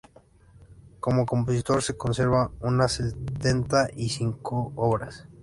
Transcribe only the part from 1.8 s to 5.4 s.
se conservan unas setenta y cinco obras.